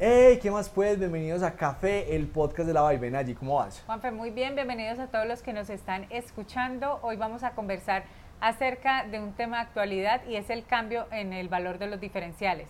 Hey, 0.00 0.38
¿qué 0.40 0.48
más 0.48 0.68
pues? 0.68 0.96
Bienvenidos 0.96 1.42
a 1.42 1.56
Café, 1.56 2.14
el 2.14 2.28
podcast 2.28 2.68
de 2.68 2.72
la 2.72 2.82
Vaivena. 2.82 3.18
Allí, 3.18 3.34
¿cómo 3.34 3.56
vas? 3.56 3.82
Juanfe, 3.84 4.12
muy 4.12 4.30
bien, 4.30 4.54
bienvenidos 4.54 5.00
a 5.00 5.08
todos 5.08 5.26
los 5.26 5.42
que 5.42 5.52
nos 5.52 5.70
están 5.70 6.06
escuchando. 6.10 7.00
Hoy 7.02 7.16
vamos 7.16 7.42
a 7.42 7.56
conversar 7.56 8.04
acerca 8.40 9.04
de 9.08 9.18
un 9.18 9.32
tema 9.32 9.56
de 9.56 9.62
actualidad 9.64 10.20
y 10.28 10.36
es 10.36 10.50
el 10.50 10.64
cambio 10.64 11.06
en 11.10 11.32
el 11.32 11.48
valor 11.48 11.80
de 11.80 11.88
los 11.88 12.00
diferenciales. 12.00 12.68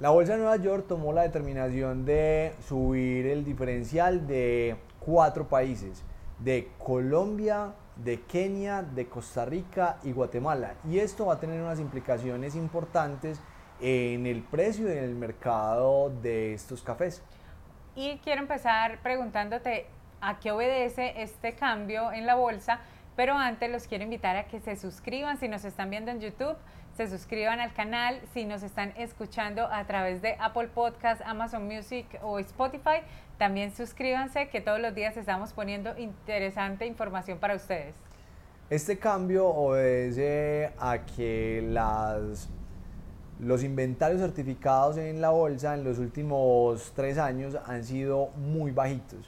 La 0.00 0.10
Bolsa 0.10 0.32
de 0.32 0.40
Nueva 0.40 0.58
York 0.58 0.84
tomó 0.86 1.14
la 1.14 1.22
determinación 1.22 2.04
de 2.04 2.52
subir 2.60 3.24
el 3.24 3.42
diferencial 3.42 4.26
de 4.26 4.76
cuatro 5.00 5.48
países, 5.48 6.04
de 6.40 6.68
Colombia, 6.76 7.72
de 7.96 8.20
Kenia, 8.20 8.82
de 8.82 9.08
Costa 9.08 9.46
Rica 9.46 9.96
y 10.02 10.12
Guatemala. 10.12 10.74
Y 10.90 10.98
esto 10.98 11.24
va 11.24 11.34
a 11.36 11.40
tener 11.40 11.58
unas 11.62 11.80
implicaciones 11.80 12.54
importantes 12.54 13.40
en 13.80 14.26
el 14.26 14.42
precio 14.42 14.88
y 14.88 14.92
en 14.92 15.04
el 15.04 15.14
mercado 15.14 16.10
de 16.22 16.54
estos 16.54 16.82
cafés. 16.82 17.22
Y 17.94 18.18
quiero 18.18 18.40
empezar 18.40 19.00
preguntándote 19.02 19.86
a 20.20 20.38
qué 20.40 20.52
obedece 20.52 21.20
este 21.22 21.54
cambio 21.54 22.12
en 22.12 22.26
la 22.26 22.34
bolsa, 22.34 22.80
pero 23.16 23.34
antes 23.34 23.70
los 23.70 23.86
quiero 23.86 24.04
invitar 24.04 24.36
a 24.36 24.46
que 24.46 24.60
se 24.60 24.76
suscriban 24.76 25.38
si 25.38 25.48
nos 25.48 25.64
están 25.64 25.90
viendo 25.90 26.10
en 26.10 26.20
YouTube, 26.20 26.56
se 26.96 27.08
suscriban 27.08 27.60
al 27.60 27.72
canal, 27.72 28.20
si 28.34 28.44
nos 28.44 28.62
están 28.62 28.92
escuchando 28.96 29.66
a 29.66 29.84
través 29.86 30.20
de 30.20 30.36
Apple 30.40 30.68
Podcast, 30.68 31.22
Amazon 31.24 31.66
Music 31.66 32.06
o 32.22 32.38
Spotify, 32.40 33.02
también 33.38 33.72
suscríbanse 33.72 34.48
que 34.48 34.60
todos 34.60 34.80
los 34.80 34.94
días 34.94 35.16
estamos 35.16 35.52
poniendo 35.52 35.96
interesante 35.96 36.86
información 36.86 37.38
para 37.38 37.54
ustedes. 37.54 37.94
Este 38.68 38.98
cambio 38.98 39.46
obedece 39.46 40.72
a 40.78 40.98
que 41.06 41.64
las 41.68 42.48
los 43.40 43.62
inventarios 43.62 44.20
certificados 44.20 44.96
en 44.96 45.20
la 45.20 45.30
bolsa 45.30 45.74
en 45.74 45.84
los 45.84 45.98
últimos 45.98 46.92
tres 46.94 47.18
años 47.18 47.56
han 47.66 47.84
sido 47.84 48.30
muy 48.36 48.72
bajitos. 48.72 49.20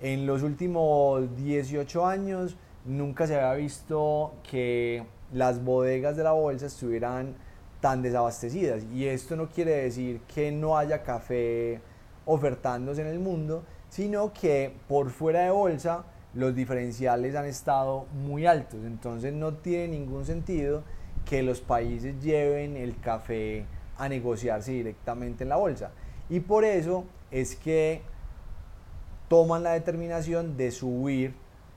En 0.00 0.26
los 0.26 0.42
últimos 0.42 1.36
18 1.36 2.06
años 2.06 2.56
nunca 2.84 3.26
se 3.26 3.38
había 3.38 3.54
visto 3.54 4.34
que 4.48 5.04
las 5.32 5.62
bodegas 5.62 6.16
de 6.16 6.24
la 6.24 6.32
bolsa 6.32 6.66
estuvieran 6.66 7.34
tan 7.80 8.00
desabastecidas. 8.00 8.84
Y 8.92 9.06
esto 9.06 9.36
no 9.36 9.48
quiere 9.48 9.82
decir 9.82 10.20
que 10.34 10.50
no 10.50 10.76
haya 10.76 11.02
café 11.02 11.80
ofertándose 12.24 13.02
en 13.02 13.08
el 13.08 13.18
mundo, 13.18 13.64
sino 13.90 14.32
que 14.32 14.74
por 14.88 15.10
fuera 15.10 15.40
de 15.40 15.50
bolsa 15.50 16.04
los 16.34 16.54
diferenciales 16.54 17.34
han 17.34 17.44
estado 17.44 18.06
muy 18.14 18.46
altos. 18.46 18.80
Entonces 18.84 19.34
no 19.34 19.54
tiene 19.54 19.88
ningún 19.88 20.24
sentido 20.24 20.82
que 21.24 21.42
los 21.42 21.60
países 21.60 22.22
lleven 22.22 22.76
el 22.76 22.98
café 23.00 23.64
a 23.98 24.08
negociarse 24.08 24.72
directamente 24.72 25.44
en 25.44 25.50
la 25.50 25.56
bolsa. 25.56 25.90
Y 26.28 26.40
por 26.40 26.64
eso 26.64 27.04
es 27.30 27.56
que 27.56 28.02
toman 29.28 29.62
la 29.62 29.72
determinación 29.72 30.56
de 30.56 30.70
subir 30.70 31.34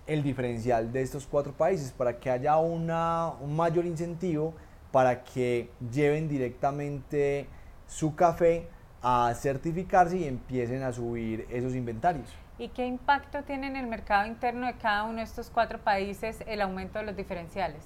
el 0.08 0.24
diferencial 0.24 0.92
de 0.92 1.02
estos 1.02 1.26
cuatro 1.26 1.54
países 1.54 1.92
para 1.92 2.20
que 2.20 2.30
haya 2.30 2.58
un 2.58 3.56
mayor 3.56 3.86
incentivo 3.86 4.54
para 4.92 5.24
que 5.24 5.70
lleven 5.92 6.30
directamente 6.30 7.48
su 7.88 8.16
café 8.16 8.68
a 9.02 9.34
certificarse 9.36 10.18
y 10.18 10.24
empiecen 10.26 10.84
a 10.84 10.94
subir 10.94 11.46
esos 11.50 11.76
inventarios. 11.76 12.30
¿Y 12.58 12.70
qué 12.70 12.86
impacto 12.88 13.44
tiene 13.44 13.68
en 13.68 13.76
el 13.76 13.88
mercado 13.88 14.26
interno 14.26 14.66
de 14.68 14.74
cada 14.74 15.04
uno 15.04 15.18
de 15.18 15.24
estos 15.24 15.50
cuatro 15.50 15.80
países 15.80 16.38
el 16.48 16.62
aumento 16.62 17.00
de 17.00 17.06
los 17.06 17.18
diferenciales? 17.18 17.82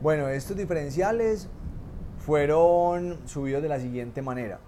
Bueno, 0.00 0.28
estos 0.28 0.56
diferenciales 0.56 1.46
fueron 2.24 3.18
subidos 3.26 3.62
de 3.62 3.68
la 3.68 3.78
siguiente 3.78 4.22
manera. 4.22 4.58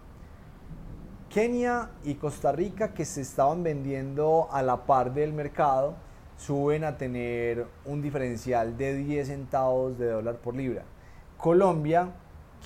Kenia 1.30 1.88
y 2.04 2.16
Costa 2.16 2.52
Rica, 2.52 2.92
que 2.92 3.06
se 3.06 3.22
estaban 3.22 3.62
vendiendo 3.62 4.48
a 4.52 4.60
la 4.60 4.84
par 4.84 5.14
del 5.14 5.32
mercado, 5.32 5.94
suben 6.36 6.84
a 6.84 6.98
tener 6.98 7.66
un 7.86 8.02
diferencial 8.02 8.76
de 8.76 8.94
10 8.94 9.28
centavos 9.28 9.98
de 9.98 10.10
dólar 10.10 10.36
por 10.36 10.54
libra. 10.54 10.82
Colombia, 11.38 12.10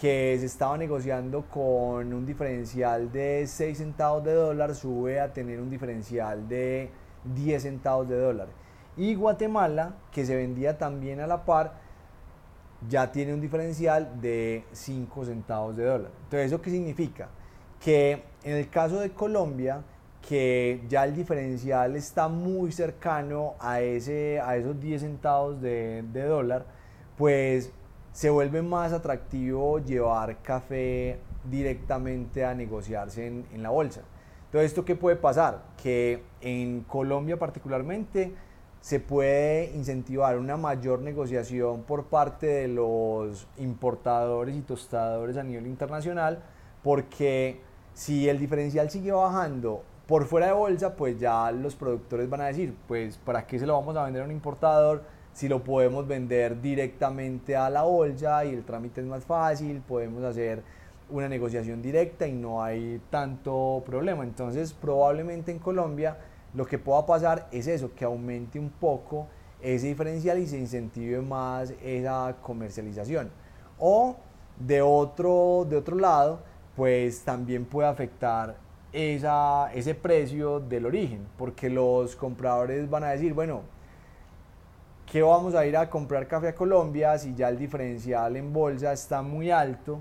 que 0.00 0.36
se 0.40 0.46
estaba 0.46 0.76
negociando 0.76 1.42
con 1.42 2.12
un 2.12 2.26
diferencial 2.26 3.12
de 3.12 3.46
6 3.46 3.78
centavos 3.78 4.24
de 4.24 4.34
dólar, 4.34 4.74
sube 4.74 5.20
a 5.20 5.32
tener 5.32 5.60
un 5.60 5.70
diferencial 5.70 6.48
de 6.48 6.90
10 7.32 7.62
centavos 7.62 8.08
de 8.08 8.18
dólar. 8.18 8.48
Y 8.96 9.14
Guatemala, 9.14 9.94
que 10.10 10.26
se 10.26 10.34
vendía 10.34 10.78
también 10.78 11.20
a 11.20 11.28
la 11.28 11.44
par, 11.44 11.85
ya 12.88 13.10
tiene 13.10 13.34
un 13.34 13.40
diferencial 13.40 14.20
de 14.20 14.64
5 14.72 15.24
centavos 15.24 15.76
de 15.76 15.84
dólar. 15.84 16.10
Entonces, 16.24 16.46
¿eso 16.46 16.60
qué 16.60 16.70
significa? 16.70 17.28
Que 17.80 18.22
en 18.42 18.56
el 18.56 18.68
caso 18.68 19.00
de 19.00 19.10
Colombia, 19.10 19.82
que 20.26 20.82
ya 20.88 21.04
el 21.04 21.14
diferencial 21.14 21.96
está 21.96 22.28
muy 22.28 22.72
cercano 22.72 23.54
a, 23.58 23.80
ese, 23.80 24.40
a 24.40 24.56
esos 24.56 24.80
10 24.80 25.00
centavos 25.00 25.60
de, 25.60 26.02
dólar, 26.12 26.66
pues 27.16 27.72
se 28.12 28.30
vuelve 28.30 28.62
más 28.62 28.92
atractivo 28.92 29.78
llevar 29.78 30.42
café 30.42 31.18
directamente 31.48 32.44
a 32.44 32.54
negociarse 32.54 33.26
en, 33.26 33.46
en 33.52 33.62
la 33.62 33.70
bolsa. 33.70 34.02
Entonces, 34.46 34.70
¿esto 34.70 34.84
qué 34.84 34.96
puede 34.96 35.16
pasar? 35.16 35.62
Que 35.82 36.22
en 36.40 36.82
Colombia 36.82 37.38
particularmente 37.38 38.32
se 38.86 39.00
puede 39.00 39.72
incentivar 39.74 40.38
una 40.38 40.56
mayor 40.56 41.00
negociación 41.00 41.82
por 41.82 42.04
parte 42.04 42.46
de 42.46 42.68
los 42.68 43.48
importadores 43.56 44.54
y 44.54 44.60
tostadores 44.60 45.36
a 45.36 45.42
nivel 45.42 45.66
internacional, 45.66 46.40
porque 46.84 47.58
si 47.94 48.28
el 48.28 48.38
diferencial 48.38 48.88
sigue 48.88 49.10
bajando 49.10 49.82
por 50.06 50.26
fuera 50.26 50.46
de 50.46 50.52
bolsa, 50.52 50.94
pues 50.94 51.18
ya 51.18 51.50
los 51.50 51.74
productores 51.74 52.30
van 52.30 52.42
a 52.42 52.46
decir, 52.46 52.76
pues 52.86 53.16
¿para 53.16 53.44
qué 53.44 53.58
se 53.58 53.66
lo 53.66 53.72
vamos 53.72 53.96
a 53.96 54.04
vender 54.04 54.22
a 54.22 54.24
un 54.24 54.30
importador 54.30 55.02
si 55.32 55.48
lo 55.48 55.64
podemos 55.64 56.06
vender 56.06 56.60
directamente 56.62 57.56
a 57.56 57.68
la 57.68 57.82
bolsa 57.82 58.44
y 58.44 58.50
el 58.54 58.62
trámite 58.64 59.00
es 59.00 59.06
más 59.08 59.24
fácil, 59.24 59.80
podemos 59.80 60.22
hacer 60.22 60.62
una 61.10 61.28
negociación 61.28 61.82
directa 61.82 62.28
y 62.28 62.34
no 62.34 62.62
hay 62.62 63.00
tanto 63.10 63.82
problema. 63.84 64.22
Entonces 64.22 64.72
probablemente 64.72 65.50
en 65.50 65.58
Colombia 65.58 66.18
lo 66.54 66.66
que 66.66 66.78
pueda 66.78 67.04
pasar 67.04 67.48
es 67.52 67.66
eso, 67.66 67.94
que 67.94 68.04
aumente 68.04 68.58
un 68.58 68.70
poco 68.70 69.26
ese 69.60 69.88
diferencial 69.88 70.38
y 70.38 70.46
se 70.46 70.58
incentive 70.58 71.20
más 71.20 71.72
esa 71.82 72.36
comercialización. 72.42 73.30
O 73.78 74.16
de 74.58 74.80
otro, 74.82 75.66
de 75.68 75.76
otro 75.76 75.96
lado, 75.96 76.40
pues 76.74 77.22
también 77.22 77.64
puede 77.64 77.88
afectar 77.88 78.56
esa, 78.92 79.72
ese 79.74 79.94
precio 79.94 80.60
del 80.60 80.86
origen, 80.86 81.26
porque 81.36 81.68
los 81.68 82.16
compradores 82.16 82.88
van 82.88 83.04
a 83.04 83.08
decir, 83.08 83.34
bueno, 83.34 83.62
¿qué 85.10 85.22
vamos 85.22 85.54
a 85.54 85.66
ir 85.66 85.76
a 85.76 85.88
comprar 85.90 86.26
café 86.26 86.48
a 86.48 86.54
Colombia 86.54 87.18
si 87.18 87.34
ya 87.34 87.48
el 87.48 87.58
diferencial 87.58 88.36
en 88.36 88.52
bolsa 88.52 88.92
está 88.92 89.22
muy 89.22 89.50
alto 89.50 90.00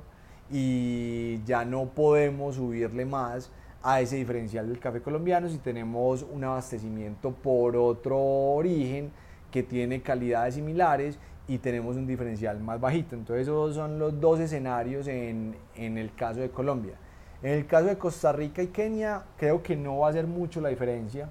y 0.49 1.43
ya 1.43 1.65
no 1.65 1.85
podemos 1.85 2.55
subirle 2.55 3.05
más? 3.05 3.51
A 3.87 4.01
ese 4.01 4.15
diferencial 4.15 4.67
del 4.67 4.79
café 4.79 4.99
colombiano 4.99 5.47
si 5.47 5.59
tenemos 5.59 6.25
un 6.31 6.43
abastecimiento 6.43 7.29
por 7.29 7.77
otro 7.77 8.17
origen 8.17 9.11
que 9.51 9.61
tiene 9.61 10.01
calidades 10.01 10.55
similares 10.55 11.19
y 11.47 11.59
tenemos 11.59 11.95
un 11.95 12.07
diferencial 12.07 12.59
más 12.59 12.81
bajito. 12.81 13.15
Entonces 13.15 13.43
esos 13.43 13.75
son 13.75 13.99
los 13.99 14.19
dos 14.19 14.39
escenarios 14.39 15.07
en, 15.07 15.55
en 15.75 15.99
el 15.99 16.15
caso 16.15 16.39
de 16.39 16.49
Colombia. 16.49 16.95
En 17.43 17.51
el 17.51 17.67
caso 17.67 17.85
de 17.85 17.95
Costa 17.95 18.31
Rica 18.31 18.63
y 18.63 18.67
Kenia 18.67 19.21
creo 19.37 19.61
que 19.61 19.75
no 19.75 19.99
va 19.99 20.09
a 20.09 20.13
ser 20.13 20.25
mucho 20.25 20.61
la 20.61 20.69
diferencia 20.69 21.29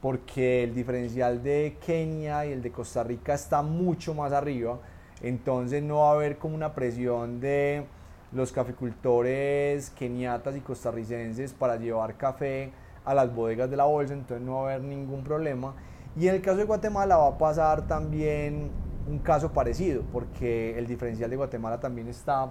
porque 0.00 0.62
el 0.62 0.76
diferencial 0.76 1.42
de 1.42 1.76
Kenia 1.84 2.46
y 2.46 2.52
el 2.52 2.62
de 2.62 2.70
Costa 2.70 3.02
Rica 3.02 3.34
está 3.34 3.62
mucho 3.62 4.14
más 4.14 4.32
arriba, 4.32 4.78
entonces 5.22 5.82
no 5.82 5.98
va 5.98 6.10
a 6.10 6.12
haber 6.12 6.38
como 6.38 6.54
una 6.54 6.72
presión 6.72 7.40
de 7.40 7.84
los 8.32 8.52
caficultores 8.52 9.90
keniatas 9.90 10.56
y 10.56 10.60
costarricenses 10.60 11.52
para 11.52 11.76
llevar 11.76 12.16
café 12.16 12.72
a 13.04 13.14
las 13.14 13.34
bodegas 13.34 13.70
de 13.70 13.76
la 13.76 13.84
bolsa, 13.84 14.14
entonces 14.14 14.44
no 14.44 14.54
va 14.62 14.70
a 14.70 14.74
haber 14.74 14.86
ningún 14.86 15.22
problema. 15.22 15.74
Y 16.18 16.28
en 16.28 16.34
el 16.34 16.42
caso 16.42 16.58
de 16.58 16.64
Guatemala 16.64 17.16
va 17.16 17.28
a 17.28 17.38
pasar 17.38 17.86
también 17.86 18.70
un 19.06 19.18
caso 19.20 19.52
parecido, 19.52 20.02
porque 20.12 20.76
el 20.78 20.86
diferencial 20.86 21.30
de 21.30 21.36
Guatemala 21.36 21.78
también 21.78 22.08
está 22.08 22.50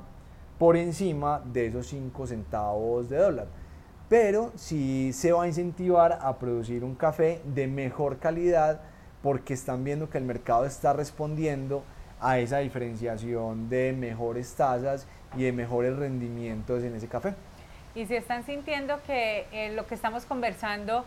por 0.58 0.78
encima 0.78 1.42
de 1.44 1.68
esos 1.68 1.88
5 1.88 2.28
centavos 2.28 3.10
de 3.10 3.18
dólar. 3.18 3.48
Pero 4.08 4.52
sí 4.56 5.12
se 5.14 5.32
va 5.32 5.44
a 5.44 5.48
incentivar 5.48 6.20
a 6.22 6.38
producir 6.38 6.84
un 6.84 6.96
café 6.96 7.42
de 7.44 7.68
mejor 7.68 8.20
calidad 8.20 8.82
porque 9.22 9.56
están 9.56 9.84
viendo 9.84 10.10
que 10.10 10.20
el 10.20 10.24
mercado 10.24 10.66
está 10.66 10.94
respondiendo 10.94 11.84
a 12.22 12.40
esa 12.40 12.60
diferenciación 12.60 13.68
de 13.68 13.94
mejores 13.94 14.54
tasas 14.54 15.08
y 15.38 15.44
de 15.44 15.52
mejores 15.52 15.96
rendimientos 15.96 16.84
en 16.84 16.96
ese 16.96 17.08
café. 17.08 17.34
Y 17.94 18.06
si 18.06 18.16
están 18.16 18.44
sintiendo 18.44 19.02
que 19.08 19.46
eh, 19.52 19.72
lo 19.74 19.88
que 19.88 19.96
estamos 19.96 20.26
conversando 20.26 21.06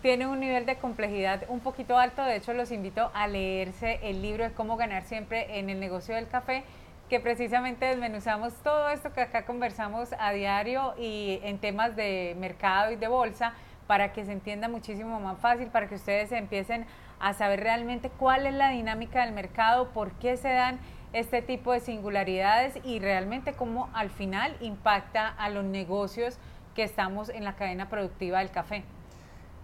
tiene 0.00 0.26
un 0.26 0.40
nivel 0.40 0.66
de 0.66 0.76
complejidad 0.76 1.44
un 1.48 1.60
poquito 1.60 1.98
alto, 1.98 2.24
de 2.24 2.36
hecho 2.36 2.52
los 2.54 2.72
invito 2.72 3.10
a 3.14 3.28
leerse 3.28 4.00
el 4.02 4.22
libro 4.22 4.44
de 4.44 4.52
cómo 4.52 4.76
ganar 4.76 5.04
siempre 5.04 5.58
en 5.58 5.70
el 5.70 5.78
negocio 5.78 6.14
del 6.14 6.28
café 6.28 6.64
que 7.12 7.20
precisamente 7.20 7.84
desmenuzamos 7.84 8.54
todo 8.64 8.88
esto 8.88 9.12
que 9.12 9.20
acá 9.20 9.44
conversamos 9.44 10.14
a 10.18 10.32
diario 10.32 10.94
y 10.98 11.40
en 11.42 11.58
temas 11.58 11.94
de 11.94 12.34
mercado 12.40 12.90
y 12.90 12.96
de 12.96 13.06
bolsa 13.06 13.52
para 13.86 14.14
que 14.14 14.24
se 14.24 14.32
entienda 14.32 14.66
muchísimo 14.68 15.20
más 15.20 15.38
fácil, 15.38 15.66
para 15.66 15.88
que 15.88 15.96
ustedes 15.96 16.32
empiecen 16.32 16.86
a 17.22 17.34
saber 17.34 17.60
realmente 17.60 18.10
cuál 18.10 18.46
es 18.46 18.54
la 18.54 18.70
dinámica 18.70 19.24
del 19.24 19.32
mercado, 19.32 19.90
por 19.92 20.10
qué 20.14 20.36
se 20.36 20.48
dan 20.48 20.80
este 21.12 21.40
tipo 21.40 21.72
de 21.72 21.78
singularidades 21.78 22.74
y 22.84 22.98
realmente 22.98 23.52
cómo 23.52 23.88
al 23.94 24.10
final 24.10 24.56
impacta 24.60 25.28
a 25.28 25.48
los 25.48 25.64
negocios 25.64 26.36
que 26.74 26.82
estamos 26.82 27.28
en 27.28 27.44
la 27.44 27.54
cadena 27.54 27.88
productiva 27.88 28.40
del 28.40 28.50
café. 28.50 28.82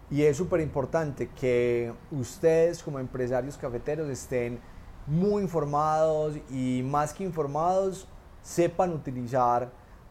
Y 0.09 0.23
es 0.23 0.37
súper 0.37 0.61
importante 0.61 1.29
que 1.39 1.93
ustedes 2.13 2.83
como 2.83 3.01
empresarios 3.01 3.59
cafeteros 3.59 4.09
estén 4.09 4.61
muy 5.07 5.43
informados 5.43 6.37
y 6.51 6.83
más 6.85 7.13
que 7.13 7.25
informados 7.25 8.07
sepan 8.41 8.93
utilizar 8.93 9.69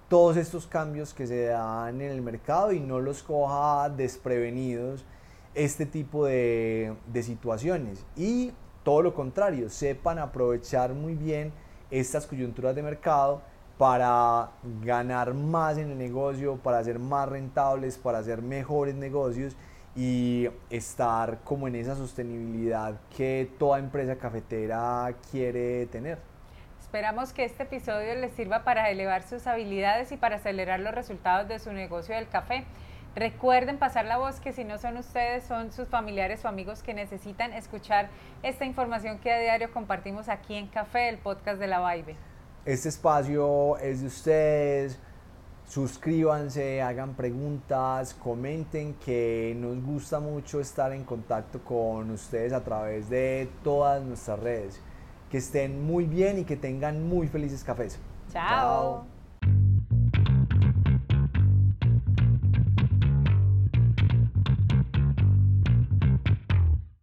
todos 0.10 0.36
estos 0.36 0.68
cambios 0.68 1.14
que 1.14 1.26
se 1.26 1.46
dan 1.46 2.02
en 2.02 2.12
el 2.12 2.22
mercado 2.22 2.74
y 2.74 2.80
no 2.82 3.00
los 3.00 3.24
coja 3.24 3.90
desprevenidos 3.90 5.06
este 5.58 5.86
tipo 5.86 6.26
de, 6.26 6.94
de 7.08 7.24
situaciones. 7.24 8.06
Y 8.16 8.54
todo 8.84 9.02
lo 9.02 9.14
contrario, 9.14 9.70
sepan 9.70 10.20
aprovechar 10.20 10.94
muy 10.94 11.16
bien 11.16 11.52
estas 11.92 12.26
coyunturas 12.26 12.76
de 12.76 12.84
mercado 12.84 13.42
para 13.78 14.52
ganar 14.84 15.34
más 15.34 15.78
en 15.78 15.92
el 15.92 15.98
negocio, 15.98 16.58
para 16.58 16.84
ser 16.84 17.00
más 17.00 17.28
rentables, 17.28 17.98
para 17.98 18.20
hacer 18.20 18.42
mejores 18.42 18.96
negocios 18.96 19.56
y 19.96 20.48
estar 20.70 21.40
como 21.44 21.68
en 21.68 21.76
esa 21.76 21.96
sostenibilidad 21.96 22.96
que 23.16 23.50
toda 23.58 23.80
empresa 23.80 24.16
cafetera 24.16 25.14
quiere 25.32 25.88
tener. 25.88 26.20
Esperamos 26.80 27.34
que 27.34 27.44
este 27.44 27.64
episodio 27.64 28.16
les 28.16 28.32
sirva 28.34 28.64
para 28.64 28.90
elevar 28.90 29.24
sus 29.24 29.46
habilidades 29.48 30.12
y 30.12 30.18
para 30.18 30.38
acelerar 30.38 30.80
los 30.80 30.94
resultados 30.94 31.48
de 31.48 31.60
su 31.60 31.74
negocio 31.74 32.16
del 32.16 32.30
café. 32.30 32.64
Recuerden 33.16 33.78
pasar 33.78 34.06
la 34.06 34.18
voz 34.18 34.40
que 34.40 34.54
si 34.54 34.64
no 34.64 34.78
son 34.78 34.98
ustedes, 34.98 35.44
son 35.44 35.72
sus 35.72 35.88
familiares 35.88 36.46
o 36.46 36.48
amigos 36.48 36.84
que 36.84 36.94
necesitan 36.94 37.52
escuchar 37.54 38.10
esta 38.44 38.66
información 38.66 39.18
que 39.20 39.32
a 39.32 39.40
diario 39.40 39.72
compartimos 39.72 40.30
aquí 40.30 40.56
en 40.56 40.68
Café, 40.68 41.10
el 41.10 41.18
podcast 41.18 41.60
de 41.60 41.68
la 41.68 41.94
Vibe. 41.94 42.16
Este 42.66 42.90
espacio 42.90 43.78
es 43.78 44.02
de 44.02 44.08
ustedes. 44.08 45.00
Suscríbanse, 45.68 46.82
hagan 46.82 47.14
preguntas, 47.14 48.14
comenten 48.14 48.94
que 48.96 49.54
nos 49.58 49.84
gusta 49.84 50.20
mucho 50.20 50.62
estar 50.62 50.94
en 50.94 51.04
contacto 51.04 51.60
con 51.64 52.10
ustedes 52.12 52.54
a 52.54 52.64
través 52.64 53.10
de 53.10 53.50
todas 53.64 54.02
nuestras 54.02 54.40
redes. 54.40 54.80
Que 55.30 55.40
estén 55.40 55.86
muy 55.86 56.06
bien 56.06 56.40
y 56.40 56.44
que 56.46 56.56
tengan 56.56 57.08
muy 57.08 57.28
felices 57.28 57.64
cafés. 57.64 58.00
Chao. 58.32 59.17